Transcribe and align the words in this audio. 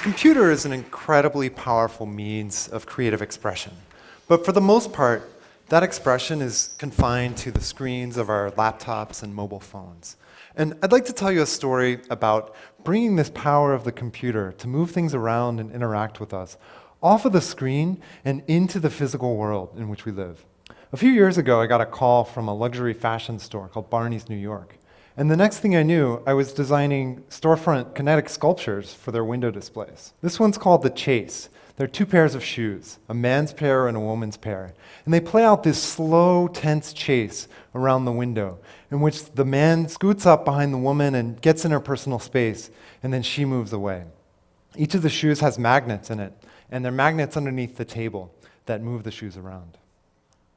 computer 0.00 0.50
is 0.50 0.64
an 0.64 0.72
incredibly 0.72 1.50
powerful 1.50 2.06
means 2.06 2.68
of 2.68 2.86
creative 2.86 3.20
expression. 3.20 3.72
But 4.28 4.46
for 4.46 4.52
the 4.52 4.60
most 4.60 4.94
part, 4.94 5.30
that 5.68 5.82
expression 5.82 6.40
is 6.40 6.70
confined 6.78 7.36
to 7.38 7.50
the 7.50 7.60
screens 7.60 8.16
of 8.16 8.30
our 8.30 8.50
laptops 8.52 9.22
and 9.22 9.34
mobile 9.34 9.60
phones. 9.60 10.16
And 10.56 10.74
I'd 10.82 10.90
like 10.90 11.04
to 11.04 11.12
tell 11.12 11.30
you 11.30 11.42
a 11.42 11.46
story 11.46 12.00
about 12.08 12.54
bringing 12.82 13.16
this 13.16 13.28
power 13.28 13.74
of 13.74 13.84
the 13.84 13.92
computer 13.92 14.52
to 14.52 14.66
move 14.66 14.90
things 14.90 15.14
around 15.14 15.60
and 15.60 15.70
interact 15.70 16.18
with 16.18 16.32
us 16.32 16.56
off 17.02 17.26
of 17.26 17.32
the 17.32 17.42
screen 17.42 18.00
and 18.24 18.42
into 18.46 18.80
the 18.80 18.90
physical 18.90 19.36
world 19.36 19.74
in 19.76 19.90
which 19.90 20.06
we 20.06 20.12
live. 20.12 20.46
A 20.92 20.96
few 20.96 21.10
years 21.10 21.36
ago, 21.36 21.60
I 21.60 21.66
got 21.66 21.82
a 21.82 21.86
call 21.86 22.24
from 22.24 22.48
a 22.48 22.54
luxury 22.54 22.94
fashion 22.94 23.38
store 23.38 23.68
called 23.68 23.90
Barneys 23.90 24.30
New 24.30 24.36
York. 24.36 24.76
And 25.16 25.30
the 25.30 25.36
next 25.36 25.58
thing 25.58 25.76
I 25.76 25.82
knew, 25.82 26.22
I 26.26 26.34
was 26.34 26.52
designing 26.52 27.22
storefront 27.28 27.94
kinetic 27.94 28.28
sculptures 28.28 28.94
for 28.94 29.10
their 29.10 29.24
window 29.24 29.50
displays. 29.50 30.12
This 30.22 30.38
one's 30.38 30.56
called 30.56 30.82
the 30.82 30.90
Chase. 30.90 31.48
There 31.76 31.86
are 31.86 31.88
two 31.88 32.06
pairs 32.06 32.34
of 32.34 32.44
shoes, 32.44 32.98
a 33.08 33.14
man's 33.14 33.52
pair 33.52 33.88
and 33.88 33.96
a 33.96 34.00
woman's 34.00 34.36
pair. 34.36 34.74
And 35.04 35.14
they 35.14 35.20
play 35.20 35.42
out 35.42 35.62
this 35.62 35.82
slow, 35.82 36.46
tense 36.46 36.92
chase 36.92 37.48
around 37.74 38.04
the 38.04 38.12
window, 38.12 38.58
in 38.90 39.00
which 39.00 39.32
the 39.32 39.46
man 39.46 39.88
scoots 39.88 40.26
up 40.26 40.44
behind 40.44 40.74
the 40.74 40.78
woman 40.78 41.14
and 41.14 41.40
gets 41.40 41.64
in 41.64 41.70
her 41.70 41.80
personal 41.80 42.18
space, 42.18 42.70
and 43.02 43.12
then 43.12 43.22
she 43.22 43.44
moves 43.44 43.72
away. 43.72 44.04
Each 44.76 44.94
of 44.94 45.02
the 45.02 45.08
shoes 45.08 45.40
has 45.40 45.58
magnets 45.58 46.10
in 46.10 46.20
it, 46.20 46.34
and 46.70 46.84
they're 46.84 46.92
magnets 46.92 47.36
underneath 47.36 47.76
the 47.76 47.84
table 47.84 48.32
that 48.66 48.82
move 48.82 49.02
the 49.02 49.10
shoes 49.10 49.36
around. 49.36 49.78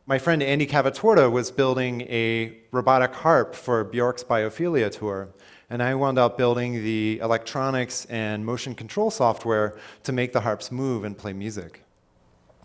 My 0.06 0.20
friend 0.20 0.44
Andy 0.44 0.68
Cavatorta 0.68 1.32
was 1.32 1.50
building 1.50 2.02
a 2.02 2.58
robotic 2.74 3.14
harp 3.14 3.56
for 3.56 3.86
Bjork's 3.86 4.22
Biophilia 4.22 4.92
tour, 4.92 5.30
and 5.70 5.82
I 5.82 5.96
wound 5.96 6.20
up 6.20 6.38
building 6.38 6.84
the 6.84 7.20
electronics 7.20 8.04
and 8.10 8.46
motion 8.46 8.76
control 8.76 9.12
software 9.12 9.78
to 10.04 10.12
make 10.12 10.34
the 10.34 10.42
harps 10.42 10.74
move 10.74 11.06
and 11.06 11.18
play 11.18 11.32
music. 11.32 11.86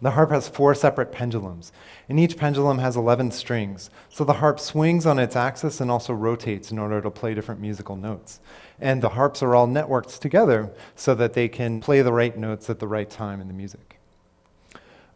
The 0.03 0.11
harp 0.11 0.31
has 0.31 0.49
four 0.49 0.75
separate 0.75 1.13
pendulums, 1.13 1.71
and 2.09 2.19
each 2.19 2.37
pendulum 2.37 2.79
has 2.79 2.97
11 2.97 3.31
strings. 3.31 3.89
So 4.09 4.25
the 4.25 4.33
harp 4.33 4.59
swings 4.59 5.07
on 5.07 5.21
its 5.21 5.37
axis 5.37 5.81
and 5.81 5.93
also 5.93 6.15
rotates 6.15 6.73
in 6.73 6.79
order 6.81 7.01
to 7.01 7.11
play 7.11 7.35
different 7.35 7.61
musical 7.61 7.95
notes. 7.95 8.41
And 8.81 9.01
the 9.01 9.11
harps 9.11 9.45
are 9.45 9.55
all 9.55 9.69
networked 9.69 10.19
together 10.19 10.73
so 10.97 11.15
that 11.15 11.35
they 11.35 11.47
can 11.47 11.81
play 11.81 12.03
the 12.03 12.13
right 12.13 12.37
notes 12.37 12.69
at 12.69 12.81
the 12.81 12.89
right 12.89 13.09
time 13.09 13.41
in 13.41 13.47
the 13.47 13.55
music. 13.55 13.98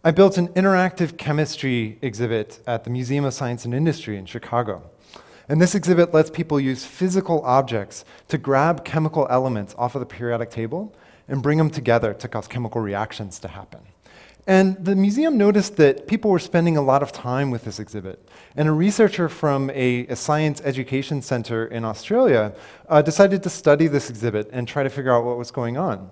I 0.05 0.11
built 0.11 0.37
an 0.37 0.49
interactive 0.49 1.17
chemistry 1.17 1.97
exhibit 2.03 2.59
at 2.67 2.83
the 2.83 2.91
Museum 2.91 3.25
of 3.25 3.35
Science 3.35 3.65
and 3.65 3.73
Industry 3.73 4.17
in 4.17 4.27
Chicago. 4.27 4.91
And 5.49 5.63
this 5.63 5.77
exhibit 5.77 6.13
lets 6.13 6.29
people 6.29 6.59
use 6.59 6.85
physical 6.85 7.41
objects 7.43 8.05
to 8.27 8.37
grab 8.37 8.85
chemical 8.85 9.29
elements 9.31 9.77
off 9.79 9.95
of 9.95 10.01
the 10.01 10.07
periodic 10.07 10.51
table 10.51 10.93
and 11.29 11.41
bring 11.41 11.57
them 11.57 11.71
together 11.71 12.15
to 12.15 12.27
cause 12.27 12.49
chemical 12.49 12.81
reactions 12.81 13.39
to 13.39 13.47
happen. 13.47 13.79
And 14.45 14.85
the 14.85 14.97
museum 14.97 15.39
noticed 15.39 15.77
that 15.77 16.09
people 16.09 16.33
were 16.33 16.41
spending 16.41 16.77
a 16.77 16.83
lot 16.83 17.05
of 17.05 17.13
time 17.13 17.53
with 17.53 17.65
this 17.65 17.79
exhibit. 17.79 18.29
And 18.57 18.69
a 18.69 18.73
researcher 18.73 19.29
from 19.29 19.71
a, 19.71 20.09
a 20.09 20.17
science 20.17 20.61
education 20.65 21.23
center 21.23 21.65
in 21.65 21.85
Australia 21.85 22.55
uh, 22.89 23.03
decided 23.03 23.45
to 23.45 23.51
study 23.51 23.87
this 23.87 24.11
exhibit 24.11 24.51
and 24.53 24.67
try 24.67 24.83
to 24.83 24.91
figure 24.91 25.15
out 25.15 25.25
what 25.25 25.39
was 25.39 25.53
going 25.53 25.77
on. 25.77 26.11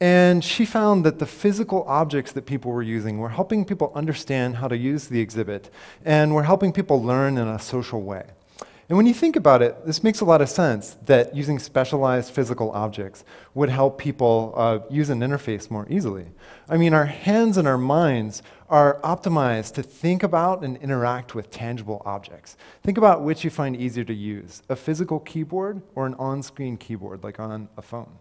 And 0.00 0.44
she 0.44 0.66
found 0.66 1.04
that 1.06 1.18
the 1.18 1.26
physical 1.26 1.82
objects 1.84 2.32
that 2.32 2.44
people 2.44 2.70
were 2.70 2.82
using 2.82 3.18
were 3.18 3.30
helping 3.30 3.64
people 3.64 3.92
understand 3.94 4.56
how 4.56 4.68
to 4.68 4.76
use 4.76 5.08
the 5.08 5.20
exhibit 5.20 5.70
and 6.04 6.34
were 6.34 6.42
helping 6.42 6.72
people 6.72 7.02
learn 7.02 7.38
in 7.38 7.48
a 7.48 7.58
social 7.58 8.02
way. 8.02 8.24
And 8.88 8.96
when 8.96 9.06
you 9.06 9.14
think 9.14 9.34
about 9.34 9.62
it, 9.62 9.84
this 9.84 10.04
makes 10.04 10.20
a 10.20 10.24
lot 10.24 10.40
of 10.40 10.48
sense 10.48 10.96
that 11.06 11.34
using 11.34 11.58
specialized 11.58 12.32
physical 12.32 12.70
objects 12.70 13.24
would 13.52 13.68
help 13.68 13.98
people 13.98 14.52
uh, 14.54 14.78
use 14.88 15.10
an 15.10 15.20
interface 15.20 15.70
more 15.70 15.86
easily. 15.90 16.26
I 16.68 16.76
mean, 16.76 16.94
our 16.94 17.06
hands 17.06 17.56
and 17.56 17.66
our 17.66 17.78
minds 17.78 18.42
are 18.68 19.00
optimized 19.00 19.74
to 19.74 19.82
think 19.82 20.22
about 20.22 20.62
and 20.62 20.76
interact 20.76 21.34
with 21.34 21.50
tangible 21.50 22.00
objects. 22.04 22.56
Think 22.84 22.96
about 22.96 23.22
which 23.22 23.42
you 23.42 23.50
find 23.50 23.76
easier 23.76 24.04
to 24.04 24.14
use, 24.14 24.62
a 24.68 24.76
physical 24.76 25.18
keyboard 25.18 25.82
or 25.96 26.06
an 26.06 26.14
on-screen 26.14 26.76
keyboard 26.76 27.24
like 27.24 27.40
on 27.40 27.68
a 27.76 27.82
phone. 27.82 28.12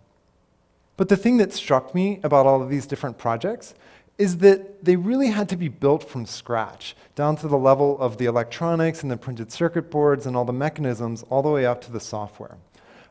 But 0.97 1.09
the 1.09 1.17
thing 1.17 1.37
that 1.37 1.53
struck 1.53 1.93
me 1.93 2.19
about 2.23 2.45
all 2.45 2.61
of 2.61 2.69
these 2.69 2.85
different 2.85 3.17
projects 3.17 3.73
is 4.17 4.37
that 4.37 4.85
they 4.85 4.95
really 4.95 5.27
had 5.27 5.49
to 5.49 5.57
be 5.57 5.67
built 5.67 6.07
from 6.07 6.25
scratch, 6.25 6.95
down 7.15 7.35
to 7.35 7.47
the 7.47 7.57
level 7.57 7.99
of 7.99 8.17
the 8.17 8.25
electronics 8.25 9.01
and 9.03 9.11
the 9.11 9.17
printed 9.17 9.51
circuit 9.51 9.91
boards 9.91 10.25
and 10.25 10.37
all 10.37 10.45
the 10.45 10.53
mechanisms, 10.53 11.23
all 11.29 11.41
the 11.41 11.49
way 11.49 11.65
up 11.65 11.81
to 11.81 11.91
the 11.91 11.99
software. 11.99 12.57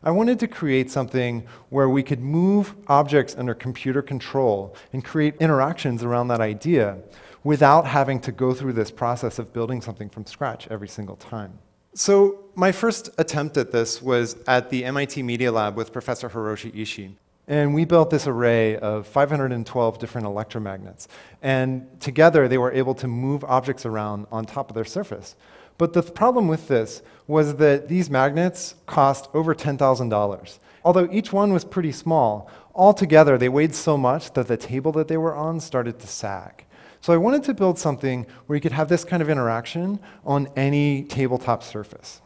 I 0.03 0.11
wanted 0.11 0.39
to 0.41 0.49
create 0.49 0.91
something 0.91 1.47
where 1.71 1.89
we 1.89 2.03
could 2.03 2.21
move 2.21 2.75
objects 2.89 3.35
under 3.37 3.55
computer 3.55 4.03
control 4.03 4.77
and 4.93 5.05
create 5.05 5.35
interactions 5.41 6.03
around 6.03 6.29
that 6.29 6.41
idea 6.41 6.99
without 7.43 7.87
having 7.87 8.21
to 8.21 8.33
go 8.33 8.55
through 8.55 8.73
this 8.75 8.91
process 8.91 9.39
of 9.39 9.53
building 9.53 9.81
something 9.81 10.09
from 10.09 10.25
scratch 10.27 10.69
every 10.69 10.89
single 10.89 11.17
time. 11.17 11.59
So 11.95 12.45
my 12.55 12.73
first 12.73 13.11
attempt 13.19 13.57
at 13.57 13.73
this 13.73 14.03
was 14.03 14.37
at 14.47 14.71
the 14.71 14.85
MIT 14.85 15.23
Media 15.23 15.53
Lab 15.53 15.77
with 15.77 15.93
Professor 15.93 16.29
Hiroshi 16.29 16.75
Ishii. 16.75 17.15
And 17.47 17.75
we 17.75 17.85
built 17.85 18.11
this 18.11 18.27
array 18.27 18.77
of 18.77 19.07
512 19.07 19.99
different 19.99 20.27
electromagnets. 20.27 21.07
And 21.43 22.01
together, 22.01 22.49
they 22.49 22.59
were 22.59 22.73
able 22.73 22.95
to 22.95 23.07
move 23.07 23.45
objects 23.45 23.85
around 23.85 24.27
on 24.33 24.47
top 24.47 24.71
of 24.71 24.75
their 24.75 24.85
surface. 24.85 25.37
But 25.77 25.93
the 25.93 26.03
problem 26.03 26.49
with 26.49 26.69
this 26.69 27.03
was 27.27 27.57
that 27.57 27.89
these 27.89 28.09
magnets 28.09 28.77
cost 28.87 29.29
over 29.35 29.55
$10,000. 29.55 30.59
Although 30.85 31.09
each 31.11 31.33
one 31.33 31.53
was 31.53 31.65
pretty 31.65 31.93
small, 31.93 32.51
altogether 32.75 33.37
they 33.37 33.49
weighed 33.49 33.75
so 33.75 33.97
much 33.97 34.33
that 34.35 34.49
the 34.49 34.57
table 34.57 34.93
that 34.93 35.09
they 35.09 35.17
were 35.17 35.35
on 35.35 35.61
started 35.61 35.99
to 36.01 36.07
sag. 36.07 36.65
So 37.01 37.13
I 37.13 37.19
wanted 37.19 37.43
to 37.45 37.55
build 37.55 37.79
something 37.79 38.27
where 38.47 38.57
you 38.57 38.61
could 38.61 38.73
have 38.73 38.89
this 38.89 39.05
kind 39.05 39.23
of 39.23 39.29
interaction 39.29 39.99
on 40.25 40.49
any 40.57 41.03
tabletop 41.03 41.63
surface. 41.63 42.23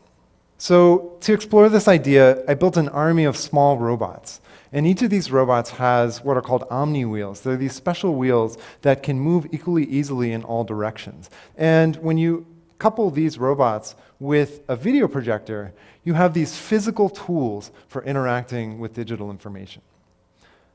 So 0.58 1.16
to 1.20 1.32
explore 1.32 1.69
this 1.69 1.86
idea, 1.86 2.44
I 2.48 2.54
built 2.54 2.76
an 2.76 2.88
army 2.88 3.24
of 3.24 3.36
small 3.36 3.78
robots. 3.78 4.41
And 4.72 4.86
each 4.86 5.02
of 5.02 5.08
these 5.08 5.30
robots 5.30 5.70
has 5.70 6.22
what 6.22 6.36
are 6.36 6.42
called 6.42 6.64
omni 6.69 7.04
wheels. 7.04 7.41
They're 7.41 7.56
these 7.56 7.74
special 7.74 8.16
wheels 8.16 8.58
that 8.82 9.02
can 9.02 9.19
move 9.19 9.46
equally 9.52 9.84
easily 9.84 10.32
in 10.32 10.42
all 10.42 10.64
directions. 10.64 11.30
And 11.56 11.96
when 11.96 12.19
you 12.19 12.44
couple 12.78 13.10
these 13.10 13.38
robots 13.38 13.96
with 14.20 14.60
a 14.69 14.76
video 14.76 15.08
projector, 15.08 15.72
you 16.04 16.14
have 16.14 16.34
these 16.34 16.56
physical 16.56 17.08
tools 17.08 17.70
for 17.88 18.02
interacting 18.04 18.78
with 18.78 18.94
digital 18.94 19.30
information. 19.30 19.82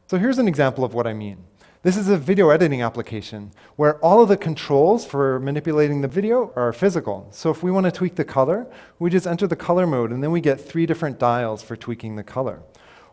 So 0.08 0.18
here's 0.18 0.38
an 0.38 0.48
example 0.48 0.84
of 0.84 0.94
what 0.94 1.08
I 1.08 1.14
mean. 1.14 1.38
This 1.84 1.98
is 1.98 2.08
a 2.08 2.16
video 2.16 2.50
editing 2.50 2.82
application 2.82 3.52
where 3.76 3.98
all 3.98 4.22
of 4.22 4.30
the 4.30 4.38
controls 4.38 5.06
for 5.06 5.38
manipulating 5.42 6.00
the 6.00 6.08
video 6.08 6.54
are 6.56 6.72
physical. 6.72 7.28
So 7.32 7.52
if 7.52 7.62
we 7.62 7.72
want 7.72 7.88
to 7.88 7.92
tweak 7.92 8.16
the 8.16 8.24
color, 8.24 8.68
we 9.00 9.10
just 9.10 9.28
enter 9.28 9.48
the 9.48 9.58
color 9.58 9.86
mode 9.86 10.12
and 10.12 10.24
then 10.24 10.32
we 10.32 10.40
get 10.40 10.62
three 10.62 10.86
different 10.86 11.20
dials 11.20 11.62
for 11.62 11.76
tweaking 11.76 12.16
the 12.16 12.24
color. 12.24 12.62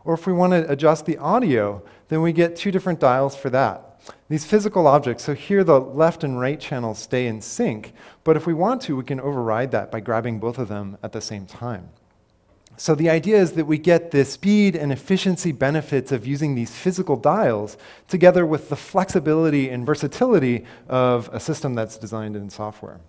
Or 0.05 0.13
if 0.13 0.25
we 0.25 0.31
want 0.31 0.53
to 0.53 0.71
adjust 0.71 1.05
the 1.05 1.17
audio, 1.17 1.83
then 2.07 2.21
we 2.21 2.31
get 2.31 2.55
two 2.55 2.71
different 2.71 3.01
dials 3.01 3.35
for 3.35 3.49
that. 3.49 3.99
These 4.29 4.45
physical 4.45 4.87
objects, 4.87 5.25
so 5.25 5.33
here 5.33 5.65
the 5.65 5.81
left 5.81 6.23
and 6.23 6.39
right 6.39 6.57
channels 6.57 6.97
stay 6.97 7.27
in 7.27 7.41
sync, 7.41 7.91
but 8.23 8.37
if 8.37 8.47
we 8.47 8.53
want 8.53 8.81
to, 8.83 8.95
we 8.95 9.03
can 9.03 9.19
override 9.19 9.71
that 9.71 9.91
by 9.91 9.99
grabbing 9.99 10.39
both 10.39 10.57
of 10.57 10.69
them 10.69 10.97
at 11.03 11.11
the 11.11 11.19
same 11.19 11.45
time. 11.45 11.89
So 12.81 12.95
the 12.95 13.11
idea 13.11 13.37
is 13.37 13.51
that 13.51 13.65
we 13.65 13.77
get 13.77 14.09
the 14.09 14.25
speed 14.25 14.75
and 14.75 14.91
efficiency 14.91 15.51
benefits 15.51 16.11
of 16.11 16.25
using 16.25 16.55
these 16.55 16.71
physical 16.71 17.15
dials 17.15 17.77
together 18.07 18.43
with 18.43 18.69
the 18.69 18.75
flexibility 18.75 19.69
and 19.69 19.85
versatility 19.85 20.65
of 20.89 21.29
a 21.31 21.39
system 21.39 21.75
that's 21.75 21.95
designed 21.95 22.35
in 22.35 22.49
software. 22.49 22.99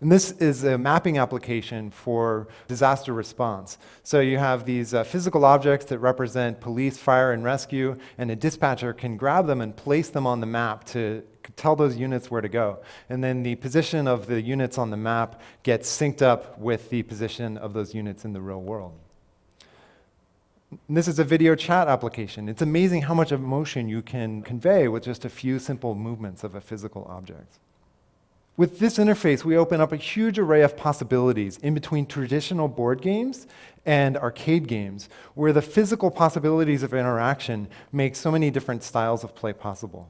And 0.00 0.10
this 0.10 0.32
is 0.32 0.64
a 0.64 0.76
mapping 0.76 1.18
application 1.18 1.90
for 1.90 2.48
disaster 2.68 3.12
response. 3.12 3.78
So 4.02 4.20
you 4.20 4.38
have 4.38 4.64
these 4.64 4.94
uh, 4.94 5.04
physical 5.04 5.44
objects 5.44 5.86
that 5.86 5.98
represent 5.98 6.60
police, 6.60 6.98
fire, 6.98 7.32
and 7.32 7.44
rescue, 7.44 7.96
and 8.18 8.30
a 8.30 8.36
dispatcher 8.36 8.92
can 8.92 9.16
grab 9.16 9.46
them 9.46 9.60
and 9.60 9.74
place 9.74 10.10
them 10.10 10.26
on 10.26 10.40
the 10.40 10.46
map 10.46 10.84
to 10.86 11.22
tell 11.56 11.76
those 11.76 11.96
units 11.96 12.30
where 12.30 12.40
to 12.40 12.48
go. 12.48 12.78
And 13.08 13.22
then 13.22 13.42
the 13.42 13.56
position 13.56 14.08
of 14.08 14.26
the 14.26 14.40
units 14.40 14.78
on 14.78 14.90
the 14.90 14.96
map 14.96 15.40
gets 15.62 15.88
synced 15.88 16.22
up 16.22 16.58
with 16.58 16.90
the 16.90 17.02
position 17.02 17.56
of 17.58 17.72
those 17.72 17.94
units 17.94 18.24
in 18.24 18.32
the 18.32 18.40
real 18.40 18.60
world. 18.60 18.92
And 20.88 20.96
this 20.96 21.08
is 21.08 21.18
a 21.18 21.24
video 21.24 21.54
chat 21.54 21.88
application. 21.88 22.48
It's 22.48 22.62
amazing 22.62 23.02
how 23.02 23.14
much 23.14 23.32
emotion 23.32 23.88
you 23.88 24.02
can 24.02 24.42
convey 24.42 24.88
with 24.88 25.04
just 25.04 25.24
a 25.24 25.28
few 25.28 25.58
simple 25.58 25.94
movements 25.94 26.42
of 26.44 26.54
a 26.54 26.60
physical 26.60 27.06
object. 27.08 27.58
With 28.56 28.78
this 28.78 28.98
interface, 28.98 29.42
we 29.42 29.56
open 29.56 29.80
up 29.80 29.90
a 29.90 29.96
huge 29.96 30.38
array 30.38 30.62
of 30.62 30.76
possibilities 30.76 31.58
in 31.58 31.74
between 31.74 32.06
traditional 32.06 32.68
board 32.68 33.02
games 33.02 33.48
and 33.84 34.16
arcade 34.16 34.68
games, 34.68 35.08
where 35.34 35.52
the 35.52 35.60
physical 35.60 36.08
possibilities 36.08 36.84
of 36.84 36.94
interaction 36.94 37.66
make 37.90 38.14
so 38.14 38.30
many 38.30 38.50
different 38.50 38.84
styles 38.84 39.24
of 39.24 39.34
play 39.34 39.52
possible. 39.52 40.08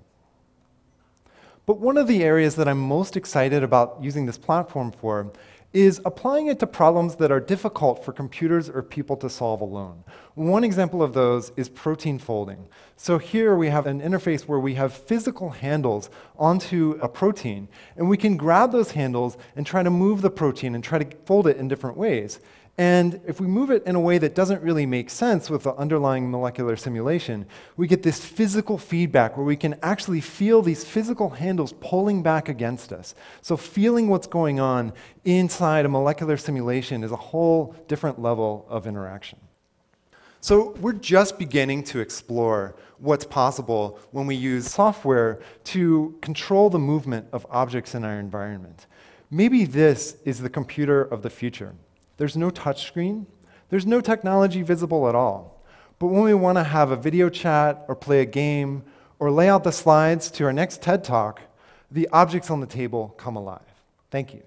But 1.64 1.78
one 1.78 1.96
of 1.96 2.06
the 2.06 2.22
areas 2.22 2.56
that 2.56 2.68
I'm 2.68 2.78
most 2.78 3.16
excited 3.16 3.62
about 3.62 3.96
using 4.02 4.26
this 4.26 4.36
platform 4.36 4.92
for 4.92 5.32
is 5.74 6.00
applying 6.04 6.46
it 6.46 6.60
to 6.60 6.66
problems 6.68 7.16
that 7.16 7.32
are 7.32 7.40
difficult 7.40 8.04
for 8.04 8.12
computers 8.12 8.70
or 8.70 8.80
people 8.80 9.16
to 9.16 9.28
solve 9.28 9.60
alone. 9.60 10.04
One 10.34 10.62
example 10.62 11.02
of 11.02 11.14
those 11.14 11.50
is 11.56 11.68
protein 11.68 12.20
folding. 12.20 12.68
So 12.96 13.18
here 13.18 13.56
we 13.56 13.70
have 13.70 13.84
an 13.86 14.00
interface 14.00 14.42
where 14.42 14.60
we 14.60 14.74
have 14.74 14.94
physical 14.94 15.50
handles 15.50 16.10
onto 16.38 16.96
a 17.02 17.08
protein, 17.08 17.66
and 17.96 18.08
we 18.08 18.16
can 18.16 18.36
grab 18.36 18.70
those 18.70 18.92
handles 18.92 19.36
and 19.56 19.66
try 19.66 19.82
to 19.82 19.90
move 19.90 20.22
the 20.22 20.30
protein 20.30 20.76
and 20.76 20.84
try 20.84 20.98
to 20.98 21.16
fold 21.26 21.48
it 21.48 21.56
in 21.56 21.66
different 21.66 21.96
ways. 21.96 22.38
And 22.76 23.20
if 23.24 23.40
we 23.40 23.46
move 23.46 23.70
it 23.70 23.84
in 23.86 23.94
a 23.94 24.00
way 24.00 24.18
that 24.18 24.34
doesn't 24.34 24.60
really 24.60 24.84
make 24.84 25.08
sense 25.08 25.48
with 25.48 25.62
the 25.62 25.74
underlying 25.76 26.28
molecular 26.28 26.74
simulation, 26.74 27.46
we 27.76 27.86
get 27.86 28.02
this 28.02 28.24
physical 28.24 28.78
feedback 28.78 29.36
where 29.36 29.46
we 29.46 29.56
can 29.56 29.76
actually 29.80 30.20
feel 30.20 30.60
these 30.60 30.84
physical 30.84 31.30
handles 31.30 31.72
pulling 31.74 32.22
back 32.24 32.48
against 32.48 32.92
us. 32.92 33.14
So 33.42 33.56
feeling 33.56 34.08
what's 34.08 34.26
going 34.26 34.58
on 34.58 34.92
inside 35.24 35.84
a 35.84 35.88
molecular 35.88 36.36
simulation 36.36 37.04
is 37.04 37.12
a 37.12 37.16
whole 37.16 37.76
different 37.86 38.20
level 38.20 38.66
of 38.68 38.88
interaction. 38.88 39.38
So 40.40 40.72
we're 40.80 40.94
just 40.94 41.38
beginning 41.38 41.84
to 41.84 42.00
explore 42.00 42.74
what's 42.98 43.24
possible 43.24 44.00
when 44.10 44.26
we 44.26 44.34
use 44.34 44.68
software 44.68 45.40
to 45.64 46.18
control 46.20 46.70
the 46.70 46.78
movement 46.80 47.28
of 47.32 47.46
objects 47.50 47.94
in 47.94 48.04
our 48.04 48.18
environment. 48.18 48.86
Maybe 49.30 49.64
this 49.64 50.16
is 50.24 50.40
the 50.40 50.50
computer 50.50 51.02
of 51.02 51.22
the 51.22 51.30
future. 51.30 51.74
There's 52.16 52.36
no 52.36 52.50
touchscreen. 52.50 53.26
There's 53.70 53.86
no 53.86 54.00
technology 54.00 54.62
visible 54.62 55.08
at 55.08 55.14
all. 55.14 55.62
But 55.98 56.08
when 56.08 56.22
we 56.22 56.34
want 56.34 56.58
to 56.58 56.64
have 56.64 56.90
a 56.90 56.96
video 56.96 57.28
chat 57.28 57.84
or 57.88 57.94
play 57.94 58.20
a 58.20 58.26
game 58.26 58.84
or 59.18 59.30
lay 59.30 59.48
out 59.48 59.64
the 59.64 59.72
slides 59.72 60.30
to 60.32 60.44
our 60.44 60.52
next 60.52 60.82
TED 60.82 61.04
Talk, 61.04 61.40
the 61.90 62.08
objects 62.12 62.50
on 62.50 62.60
the 62.60 62.66
table 62.66 63.14
come 63.16 63.36
alive. 63.36 63.60
Thank 64.10 64.34
you. 64.34 64.42